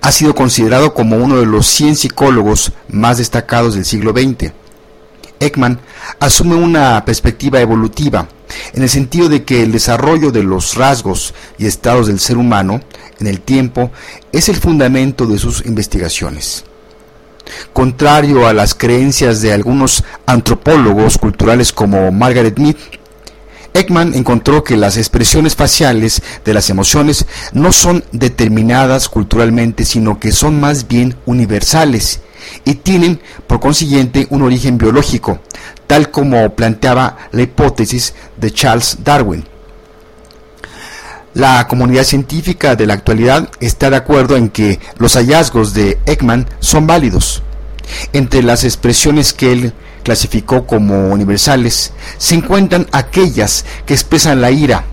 Ha 0.01 0.11
sido 0.11 0.33
considerado 0.33 0.95
como 0.95 1.17
uno 1.17 1.37
de 1.37 1.45
los 1.45 1.67
100 1.67 1.97
psicólogos 1.97 2.71
más 2.87 3.19
destacados 3.19 3.75
del 3.75 3.85
siglo 3.85 4.11
XX. 4.11 4.53
Ekman 5.39 5.79
asume 6.19 6.55
una 6.55 7.03
perspectiva 7.05 7.59
evolutiva, 7.61 8.27
en 8.73 8.83
el 8.83 8.89
sentido 8.89 9.29
de 9.29 9.43
que 9.43 9.63
el 9.63 9.71
desarrollo 9.71 10.31
de 10.31 10.43
los 10.43 10.75
rasgos 10.75 11.33
y 11.57 11.65
estados 11.65 12.07
del 12.07 12.19
ser 12.19 12.37
humano 12.37 12.81
en 13.19 13.27
el 13.27 13.41
tiempo 13.41 13.91
es 14.31 14.49
el 14.49 14.57
fundamento 14.57 15.25
de 15.25 15.37
sus 15.37 15.65
investigaciones. 15.65 16.65
Contrario 17.73 18.47
a 18.47 18.53
las 18.53 18.75
creencias 18.75 19.41
de 19.41 19.53
algunos 19.53 20.03
antropólogos 20.25 21.17
culturales 21.17 21.71
como 21.71 22.11
Margaret 22.11 22.59
Mead, 22.59 22.75
Ekman 23.73 24.15
encontró 24.15 24.63
que 24.63 24.77
las 24.77 24.97
expresiones 24.97 25.55
faciales 25.55 26.21
de 26.43 26.53
las 26.53 26.69
emociones 26.69 27.25
no 27.53 27.71
son 27.71 28.03
determinadas 28.11 29.09
culturalmente, 29.09 29.85
sino 29.85 30.19
que 30.19 30.31
son 30.31 30.59
más 30.59 30.87
bien 30.87 31.15
universales 31.25 32.21
y 32.65 32.75
tienen, 32.75 33.19
por 33.47 33.59
consiguiente, 33.59 34.27
un 34.29 34.41
origen 34.41 34.77
biológico, 34.77 35.39
tal 35.87 36.11
como 36.11 36.55
planteaba 36.55 37.17
la 37.31 37.41
hipótesis 37.41 38.13
de 38.37 38.51
Charles 38.51 38.97
Darwin. 39.03 39.45
La 41.33 41.67
comunidad 41.67 42.03
científica 42.03 42.75
de 42.75 42.87
la 42.87 42.95
actualidad 42.95 43.49
está 43.59 43.89
de 43.89 43.97
acuerdo 43.97 44.35
en 44.35 44.49
que 44.49 44.79
los 44.97 45.13
hallazgos 45.13 45.73
de 45.73 45.99
Ekman 46.05 46.47
son 46.59 46.87
válidos. 46.87 47.43
Entre 48.13 48.43
las 48.43 48.63
expresiones 48.63 49.33
que 49.33 49.51
él 49.51 49.73
clasificó 50.03 50.65
como 50.65 51.09
universales 51.09 51.93
se 52.17 52.35
encuentran 52.35 52.87
aquellas 52.91 53.65
que 53.85 53.93
expresan 53.93 54.41
la 54.41 54.51
ira, 54.51 54.85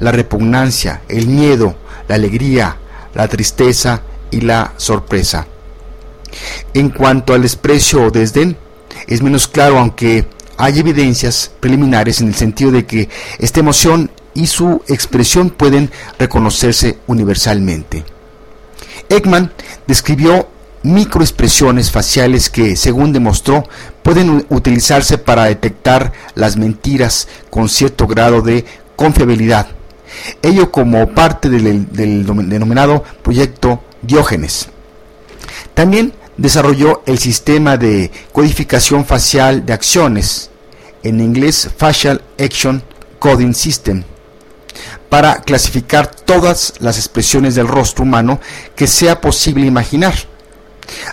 la 0.00 0.10
repugnancia, 0.10 1.02
el 1.08 1.26
miedo, 1.26 1.76
la 2.08 2.14
alegría, 2.14 2.76
la 3.14 3.28
tristeza 3.28 4.02
y 4.30 4.40
la 4.40 4.72
sorpresa. 4.76 5.46
En 6.72 6.90
cuanto 6.90 7.34
al 7.34 7.42
desprecio 7.42 8.02
o 8.02 8.10
desdén, 8.10 8.56
es 9.06 9.22
menos 9.22 9.48
claro 9.48 9.78
aunque 9.78 10.26
hay 10.56 10.78
evidencias 10.78 11.50
preliminares 11.60 12.20
en 12.20 12.28
el 12.28 12.34
sentido 12.34 12.70
de 12.70 12.86
que 12.86 13.08
esta 13.38 13.60
emoción 13.60 14.10
y 14.34 14.46
su 14.46 14.82
expresión 14.88 15.50
pueden 15.50 15.90
reconocerse 16.18 16.98
universalmente. 17.06 18.04
Ekman 19.08 19.52
describió 19.86 20.48
microexpresiones 20.82 21.90
faciales 21.90 22.50
que, 22.50 22.76
según 22.76 23.12
demostró, 23.12 23.68
pueden 24.02 24.46
utilizarse 24.50 25.18
para 25.18 25.44
detectar 25.44 26.12
las 26.34 26.56
mentiras 26.56 27.28
con 27.50 27.68
cierto 27.68 28.06
grado 28.06 28.42
de 28.42 28.64
confiabilidad. 28.96 29.68
Ello 30.42 30.70
como 30.70 31.08
parte 31.08 31.48
del, 31.48 31.90
del 31.90 32.26
denominado 32.48 33.02
proyecto 33.22 33.82
Diógenes. 34.02 34.68
También 35.72 36.12
desarrolló 36.36 37.02
el 37.06 37.18
sistema 37.18 37.76
de 37.76 38.10
codificación 38.32 39.04
facial 39.04 39.64
de 39.64 39.72
acciones, 39.72 40.50
en 41.02 41.20
inglés 41.20 41.68
Facial 41.76 42.22
Action 42.38 42.82
Coding 43.18 43.54
System, 43.54 44.02
para 45.08 45.42
clasificar 45.42 46.08
todas 46.08 46.74
las 46.80 46.96
expresiones 46.96 47.54
del 47.54 47.68
rostro 47.68 48.04
humano 48.04 48.40
que 48.74 48.86
sea 48.86 49.20
posible 49.20 49.66
imaginar. 49.66 50.14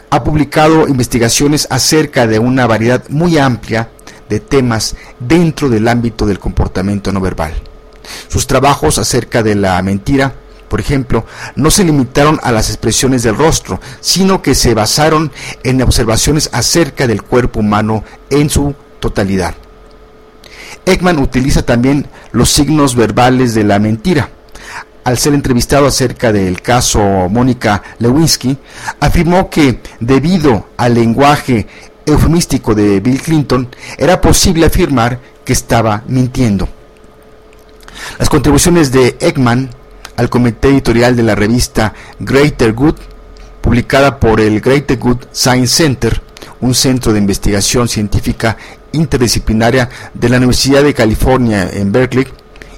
Ha 0.10 0.24
publicado 0.24 0.88
investigaciones 0.88 1.68
acerca 1.70 2.28
de 2.28 2.40
una 2.40 2.68
variedad 2.68 3.04
muy 3.10 3.38
amplia 3.38 3.90
de 4.28 4.40
temas 4.40 4.96
dentro 5.20 5.70
del 5.70 5.88
ámbito 5.88 6.26
del 6.26 6.40
comportamiento 6.40 7.12
no 7.12 7.22
verbal. 7.22 7.54
Sus 8.28 8.48
trabajos 8.48 8.98
acerca 8.98 9.44
de 9.44 9.56
la 9.56 9.82
mentira 9.82 10.34
por 10.72 10.80
ejemplo, 10.80 11.26
no 11.58 11.70
se 11.70 11.84
limitaron 11.84 12.40
a 12.44 12.54
las 12.54 12.70
expresiones 12.70 13.24
del 13.24 13.36
rostro, 13.36 13.82
sino 14.00 14.42
que 14.42 14.56
se 14.56 14.74
basaron 14.74 15.30
en 15.66 15.82
observaciones 15.82 16.50
acerca 16.54 17.08
del 17.08 17.24
cuerpo 17.24 17.60
humano 17.60 18.06
en 18.30 18.50
su 18.50 18.74
totalidad. 19.02 19.54
Ekman 20.86 21.20
utiliza 21.20 21.66
también 21.66 22.08
los 22.32 22.52
signos 22.52 22.96
verbales 22.96 23.54
de 23.54 23.66
la 23.66 23.80
mentira. 23.80 24.30
Al 25.04 25.18
ser 25.18 25.34
entrevistado 25.34 25.88
acerca 25.88 26.32
del 26.32 26.62
caso 26.62 27.02
Mónica 27.28 27.84
Lewinsky, 28.00 28.58
afirmó 29.02 29.50
que 29.50 29.82
debido 30.00 30.70
al 30.78 30.94
lenguaje 30.94 31.68
eufemístico 32.06 32.74
de 32.76 33.02
Bill 33.02 33.22
Clinton, 33.22 33.68
era 33.98 34.22
posible 34.22 34.68
afirmar 34.68 35.20
que 35.44 35.52
estaba 35.52 36.04
mintiendo. 36.08 36.70
Las 38.18 38.30
contribuciones 38.30 38.94
de 38.94 39.18
Ekman 39.20 39.81
al 40.18 40.30
comité 40.30 40.70
editorial 40.70 41.16
de 41.16 41.24
la 41.24 41.36
revista 41.36 41.94
Greater 42.20 42.74
Good, 42.74 42.96
publicada 43.62 44.20
por 44.20 44.42
el 44.42 44.62
Greater 44.62 44.98
Good 44.98 45.26
Science 45.32 45.76
Center, 45.84 46.22
un 46.60 46.76
centro 46.76 47.14
de 47.14 47.20
investigación 47.20 47.88
científica 47.88 48.58
interdisciplinaria 48.92 49.90
de 50.14 50.30
la 50.30 50.38
Universidad 50.38 50.84
de 50.84 50.94
California 50.94 51.70
en 51.72 51.92
Berkeley, 51.92 52.28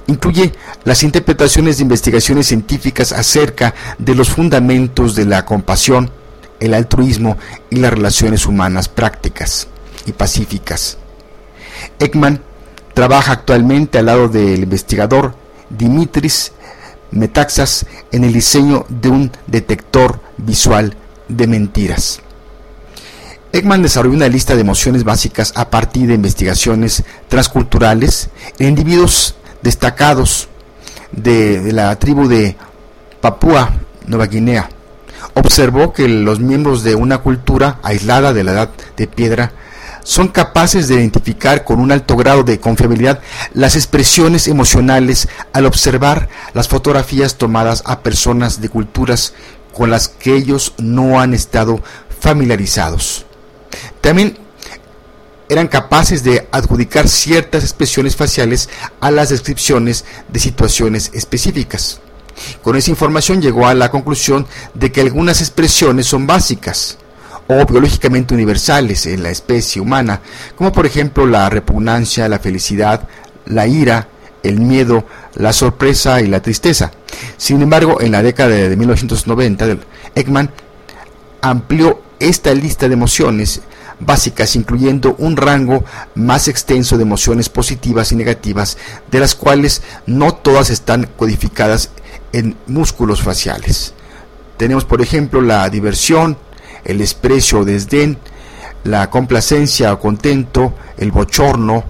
incluye 0.06 0.52
las 0.84 1.02
interpretaciones 1.02 1.78
de 1.78 1.82
investigaciones 1.82 2.46
científicas 2.46 3.12
acerca 3.12 3.74
de 3.98 4.14
los 4.14 4.28
fundamentos 4.28 5.14
de 5.14 5.24
la 5.24 5.44
compasión, 5.44 6.10
el 6.60 6.74
altruismo 6.74 7.38
y 7.70 7.76
las 7.76 7.92
relaciones 7.92 8.46
humanas 8.46 8.88
prácticas 8.88 9.68
y 10.06 10.12
pacíficas. 10.12 10.98
Ekman 11.98 12.40
trabaja 12.94 13.32
actualmente 13.32 13.98
al 13.98 14.06
lado 14.06 14.28
del 14.28 14.62
investigador 14.62 15.34
Dimitris 15.70 16.52
Metaxas 17.10 17.86
en 18.12 18.24
el 18.24 18.32
diseño 18.32 18.86
de 18.88 19.08
un 19.08 19.32
detector 19.46 20.20
visual 20.36 20.96
de 21.28 21.46
mentiras. 21.46 22.20
Ekman 23.52 23.82
desarrolló 23.82 24.16
una 24.16 24.28
lista 24.28 24.56
de 24.56 24.62
emociones 24.62 25.04
básicas 25.04 25.52
a 25.54 25.70
partir 25.70 26.08
de 26.08 26.14
investigaciones 26.14 27.04
transculturales 27.28 28.30
en 28.58 28.68
individuos 28.68 29.36
destacados 29.62 30.48
de, 31.12 31.72
la 31.72 31.96
tribu 31.96 32.26
de 32.26 32.56
Papúa 33.20 33.72
Nueva 34.06 34.26
Guinea. 34.26 34.68
Observó 35.34 35.92
que 35.92 36.08
los 36.08 36.40
miembros 36.40 36.82
de 36.82 36.96
una 36.96 37.18
cultura 37.18 37.78
aislada 37.84 38.32
de 38.32 38.42
la 38.42 38.52
edad 38.52 38.70
de 38.96 39.06
piedra 39.06 39.52
son 40.04 40.28
capaces 40.28 40.86
de 40.86 40.94
identificar 40.94 41.64
con 41.64 41.80
un 41.80 41.90
alto 41.90 42.16
grado 42.16 42.44
de 42.44 42.60
confiabilidad 42.60 43.20
las 43.52 43.74
expresiones 43.74 44.46
emocionales 44.46 45.28
al 45.52 45.66
observar 45.66 46.28
las 46.52 46.68
fotografías 46.68 47.36
tomadas 47.36 47.82
a 47.86 48.00
personas 48.00 48.60
de 48.60 48.68
culturas 48.68 49.34
con 49.72 49.90
las 49.90 50.08
que 50.08 50.36
ellos 50.36 50.74
no 50.78 51.20
han 51.20 51.34
estado 51.34 51.82
familiarizados. 52.20 53.26
También 54.00 54.38
eran 55.48 55.68
capaces 55.68 56.22
de 56.22 56.46
adjudicar 56.52 57.08
ciertas 57.08 57.64
expresiones 57.64 58.14
faciales 58.14 58.68
a 59.00 59.10
las 59.10 59.30
descripciones 59.30 60.04
de 60.28 60.38
situaciones 60.38 61.10
específicas. 61.14 62.00
Con 62.62 62.76
esa 62.76 62.90
información 62.90 63.40
llegó 63.40 63.66
a 63.66 63.74
la 63.74 63.90
conclusión 63.90 64.46
de 64.74 64.92
que 64.92 65.00
algunas 65.00 65.40
expresiones 65.40 66.06
son 66.06 66.26
básicas 66.26 66.98
o 67.46 67.66
biológicamente 67.66 68.34
universales 68.34 69.06
en 69.06 69.22
la 69.22 69.30
especie 69.30 69.80
humana, 69.80 70.20
como 70.56 70.72
por 70.72 70.86
ejemplo 70.86 71.26
la 71.26 71.48
repugnancia, 71.50 72.28
la 72.28 72.38
felicidad, 72.38 73.08
la 73.46 73.66
ira, 73.66 74.08
el 74.42 74.60
miedo, 74.60 75.06
la 75.34 75.52
sorpresa 75.52 76.20
y 76.20 76.26
la 76.26 76.40
tristeza. 76.40 76.90
Sin 77.36 77.62
embargo, 77.62 78.00
en 78.00 78.12
la 78.12 78.22
década 78.22 78.50
de 78.50 78.76
1990, 78.76 79.78
Ekman 80.14 80.50
amplió 81.40 82.02
esta 82.20 82.54
lista 82.54 82.88
de 82.88 82.94
emociones 82.94 83.62
básicas, 84.00 84.56
incluyendo 84.56 85.14
un 85.18 85.36
rango 85.36 85.84
más 86.14 86.48
extenso 86.48 86.96
de 86.96 87.02
emociones 87.02 87.48
positivas 87.48 88.12
y 88.12 88.16
negativas, 88.16 88.76
de 89.10 89.20
las 89.20 89.34
cuales 89.34 89.82
no 90.06 90.32
todas 90.32 90.70
están 90.70 91.08
codificadas 91.16 91.90
en 92.32 92.56
músculos 92.66 93.22
faciales. 93.22 93.94
Tenemos, 94.56 94.84
por 94.84 95.02
ejemplo, 95.02 95.40
la 95.40 95.68
diversión, 95.68 96.36
el 96.84 96.98
desprecio 96.98 97.60
o 97.60 97.64
desdén, 97.64 98.18
la 98.84 99.08
complacencia 99.10 99.92
o 99.92 100.00
contento, 100.00 100.74
el 100.98 101.10
bochorno, 101.10 101.84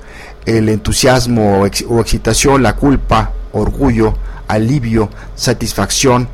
el 0.47 0.69
entusiasmo 0.69 1.63
o 1.63 2.01
excitación, 2.01 2.63
la 2.63 2.77
culpa, 2.77 3.33
orgullo, 3.53 4.15
alivio, 4.49 5.11
satisfacción, 5.35 6.29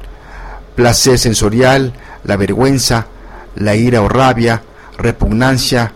placer 0.75 1.19
sensorial, 1.19 1.93
la 2.25 2.37
vergüenza, 2.37 3.07
la 3.57 3.75
ira 3.75 4.03
o 4.03 4.09
rabia, 4.09 4.63
repugnancia 4.99 5.93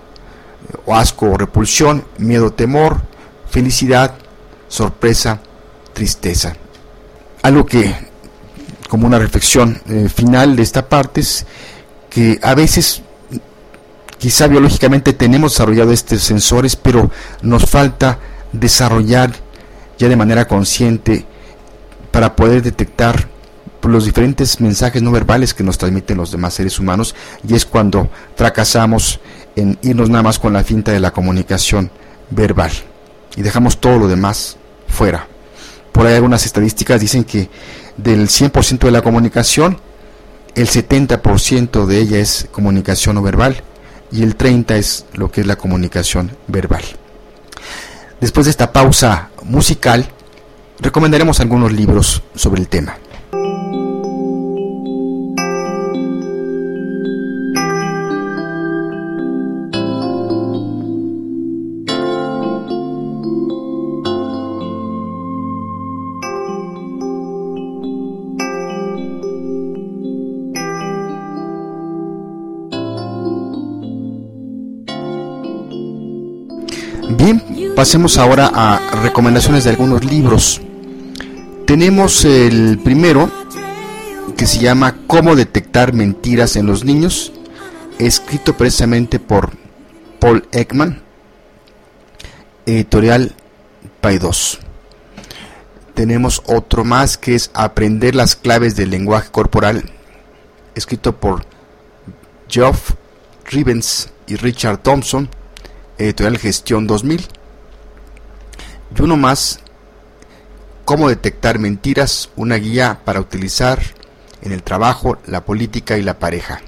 o 0.86 0.94
asco 0.94 1.30
o 1.30 1.36
repulsión, 1.36 2.04
miedo, 2.18 2.52
temor, 2.52 3.02
felicidad, 3.48 4.14
sorpresa, 4.68 5.40
tristeza. 5.92 6.54
Algo 7.42 7.66
que, 7.66 7.94
como 8.88 9.06
una 9.06 9.18
reflexión 9.18 9.80
eh, 9.88 10.08
final 10.08 10.56
de 10.56 10.62
esta 10.62 10.88
parte, 10.88 11.20
es 11.20 11.46
que 12.14 12.38
a 12.42 12.54
veces 12.54 13.02
quizá 14.18 14.46
biológicamente 14.46 15.12
tenemos 15.12 15.52
desarrollado 15.52 15.90
estos 15.90 16.22
sensores, 16.22 16.76
pero 16.76 17.10
nos 17.42 17.68
falta 17.68 18.20
desarrollar 18.52 19.32
ya 19.98 20.08
de 20.08 20.14
manera 20.14 20.46
consciente 20.46 21.26
para 22.12 22.36
poder 22.36 22.62
detectar 22.62 23.26
los 23.82 24.04
diferentes 24.04 24.60
mensajes 24.60 25.02
no 25.02 25.10
verbales 25.10 25.52
que 25.52 25.64
nos 25.64 25.76
transmiten 25.76 26.16
los 26.16 26.30
demás 26.30 26.54
seres 26.54 26.78
humanos 26.78 27.16
y 27.46 27.54
es 27.54 27.66
cuando 27.66 28.08
fracasamos 28.36 29.18
en 29.56 29.76
irnos 29.82 30.08
nada 30.08 30.22
más 30.22 30.38
con 30.38 30.52
la 30.52 30.62
finta 30.62 30.92
de 30.92 31.00
la 31.00 31.10
comunicación 31.10 31.90
verbal 32.30 32.70
y 33.36 33.42
dejamos 33.42 33.80
todo 33.80 33.98
lo 33.98 34.08
demás 34.08 34.56
fuera. 34.86 35.26
Por 35.92 36.06
ahí 36.06 36.14
algunas 36.14 36.46
estadísticas 36.46 37.00
dicen 37.00 37.24
que 37.24 37.50
del 37.96 38.28
100% 38.28 38.78
de 38.78 38.90
la 38.90 39.02
comunicación, 39.02 39.78
el 40.54 40.68
70% 40.68 41.86
de 41.86 41.98
ella 41.98 42.18
es 42.18 42.48
comunicación 42.50 43.16
no 43.16 43.22
verbal 43.22 43.62
y 44.12 44.22
el 44.22 44.38
30% 44.38 44.74
es 44.74 45.06
lo 45.14 45.30
que 45.30 45.40
es 45.40 45.46
la 45.46 45.56
comunicación 45.56 46.36
verbal. 46.46 46.82
Después 48.20 48.46
de 48.46 48.50
esta 48.50 48.72
pausa 48.72 49.30
musical, 49.42 50.06
recomendaremos 50.80 51.40
algunos 51.40 51.72
libros 51.72 52.22
sobre 52.34 52.60
el 52.60 52.68
tema. 52.68 52.96
Pasemos 77.76 78.18
ahora 78.18 78.50
a 78.54 79.02
recomendaciones 79.02 79.64
de 79.64 79.70
algunos 79.70 80.04
libros. 80.04 80.60
Tenemos 81.66 82.24
el 82.24 82.78
primero 82.78 83.30
que 84.36 84.46
se 84.46 84.60
llama 84.60 84.96
Cómo 85.06 85.34
detectar 85.34 85.92
mentiras 85.92 86.56
en 86.56 86.66
los 86.66 86.84
niños, 86.84 87.32
escrito 87.98 88.56
precisamente 88.56 89.18
por 89.18 89.50
Paul 90.18 90.46
Ekman, 90.52 91.02
editorial 92.64 93.34
Paidos. 94.00 94.60
Tenemos 95.94 96.42
otro 96.46 96.84
más 96.84 97.18
que 97.18 97.34
es 97.34 97.50
Aprender 97.54 98.14
las 98.14 98.36
claves 98.36 98.76
del 98.76 98.90
lenguaje 98.90 99.30
corporal, 99.30 99.84
escrito 100.74 101.16
por 101.16 101.44
Geoff 102.48 102.92
Rivens 103.46 104.10
y 104.26 104.36
Richard 104.36 104.78
Thompson, 104.78 105.28
editorial 105.98 106.38
Gestión 106.38 106.86
2000 106.86 107.28
y 108.96 109.02
uno 109.02 109.16
más, 109.16 109.60
cómo 110.84 111.08
detectar 111.08 111.58
mentiras, 111.58 112.30
una 112.36 112.56
guía 112.56 113.00
para 113.04 113.20
utilizar 113.20 113.80
en 114.42 114.52
el 114.52 114.62
trabajo, 114.62 115.18
la 115.26 115.44
política 115.44 115.96
y 115.96 116.02
la 116.02 116.18
pareja, 116.18 116.60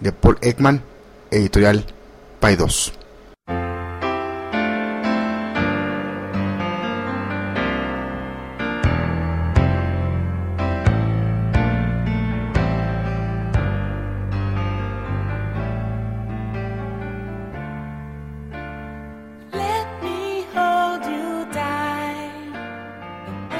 de 0.00 0.12
Paul 0.12 0.38
Ekman, 0.42 0.82
editorial 1.30 1.86
Paidos. 2.40 2.97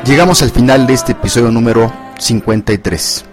Llegamos 0.08 0.40
al 0.40 0.50
final 0.50 0.86
de 0.86 0.94
este 0.94 1.12
episodio 1.12 1.50
número 1.50 1.92
53. 2.18 3.26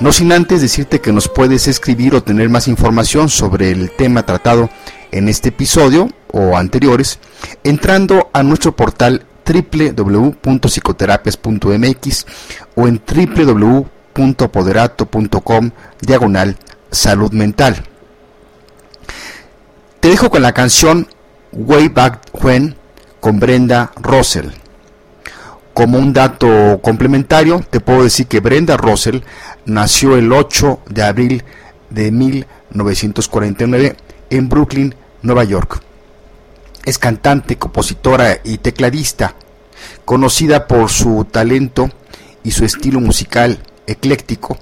No 0.00 0.12
sin 0.12 0.32
antes 0.32 0.62
decirte 0.62 1.02
que 1.02 1.12
nos 1.12 1.28
puedes 1.28 1.68
escribir 1.68 2.14
o 2.14 2.22
tener 2.22 2.48
más 2.48 2.68
información 2.68 3.28
sobre 3.28 3.70
el 3.70 3.90
tema 3.90 4.24
tratado 4.24 4.70
en 5.12 5.28
este 5.28 5.50
episodio 5.50 6.08
o 6.32 6.56
anteriores 6.56 7.18
entrando 7.64 8.30
a 8.32 8.42
nuestro 8.42 8.74
portal 8.74 9.26
www.psicoterapias.mx 9.44 12.26
o 12.76 12.88
en 12.88 13.02
www.poderato.com 13.06 15.70
diagonal 16.00 16.56
salud 16.90 17.30
mental. 17.32 17.84
Te 20.00 20.08
dejo 20.08 20.30
con 20.30 20.40
la 20.40 20.54
canción 20.54 21.08
Way 21.52 21.88
Back 21.88 22.20
When 22.42 22.74
con 23.20 23.38
Brenda 23.38 23.92
Russell. 23.96 24.63
Como 25.74 25.98
un 25.98 26.12
dato 26.12 26.78
complementario, 26.80 27.60
te 27.68 27.80
puedo 27.80 28.04
decir 28.04 28.28
que 28.28 28.38
Brenda 28.38 28.76
Russell 28.76 29.22
nació 29.66 30.16
el 30.16 30.32
8 30.32 30.82
de 30.88 31.02
abril 31.02 31.44
de 31.90 32.12
1949 32.12 33.96
en 34.30 34.48
Brooklyn, 34.48 34.94
Nueva 35.22 35.42
York. 35.42 35.82
Es 36.84 36.96
cantante, 36.98 37.58
compositora 37.58 38.38
y 38.44 38.58
tecladista, 38.58 39.34
conocida 40.04 40.68
por 40.68 40.90
su 40.90 41.26
talento 41.28 41.90
y 42.44 42.52
su 42.52 42.64
estilo 42.64 43.00
musical 43.00 43.58
ecléctico. 43.88 44.56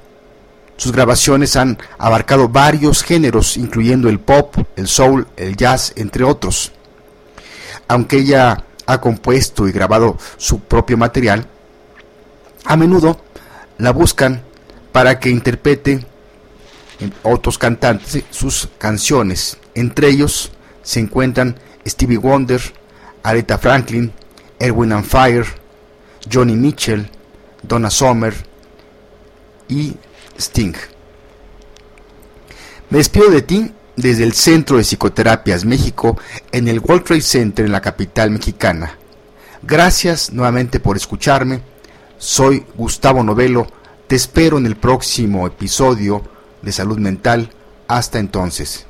Sus 0.78 0.92
grabaciones 0.92 1.56
han 1.56 1.78
abarcado 1.98 2.48
varios 2.48 3.02
géneros, 3.02 3.58
incluyendo 3.58 4.08
el 4.08 4.18
pop, 4.18 4.56
el 4.76 4.88
soul, 4.88 5.28
el 5.36 5.56
jazz, 5.56 5.92
entre 5.96 6.24
otros. 6.24 6.72
Aunque 7.86 8.16
ella 8.16 8.64
ha 8.86 9.00
compuesto 9.00 9.68
y 9.68 9.72
grabado 9.72 10.16
su 10.36 10.60
propio 10.60 10.96
material, 10.96 11.46
a 12.64 12.76
menudo 12.76 13.20
la 13.78 13.92
buscan 13.92 14.42
para 14.92 15.18
que 15.18 15.30
interprete 15.30 16.04
otros 17.22 17.58
cantantes 17.58 18.24
sus 18.30 18.68
canciones. 18.78 19.56
Entre 19.74 20.08
ellos 20.08 20.52
se 20.82 21.00
encuentran 21.00 21.56
Stevie 21.86 22.18
Wonder, 22.18 22.60
Aretha 23.22 23.58
Franklin, 23.58 24.12
Erwin 24.58 24.92
and 24.92 25.04
Fire, 25.04 25.46
Johnny 26.30 26.54
Mitchell, 26.54 27.08
Donna 27.62 27.90
Summer 27.90 28.34
y 29.68 29.94
Sting. 30.38 30.74
Me 32.90 32.98
despido 32.98 33.30
de 33.30 33.42
ti 33.42 33.72
desde 33.96 34.24
el 34.24 34.32
Centro 34.32 34.76
de 34.76 34.84
Psicoterapias 34.84 35.64
México 35.64 36.18
en 36.50 36.68
el 36.68 36.80
World 36.80 37.04
Trade 37.04 37.20
Center 37.20 37.64
en 37.64 37.72
la 37.72 37.80
capital 37.80 38.30
mexicana. 38.30 38.98
Gracias 39.62 40.32
nuevamente 40.32 40.80
por 40.80 40.96
escucharme. 40.96 41.62
Soy 42.18 42.64
Gustavo 42.76 43.22
Novelo. 43.22 43.66
Te 44.06 44.16
espero 44.16 44.58
en 44.58 44.66
el 44.66 44.76
próximo 44.76 45.46
episodio 45.46 46.22
de 46.62 46.72
Salud 46.72 46.98
Mental. 46.98 47.50
Hasta 47.88 48.18
entonces. 48.18 48.86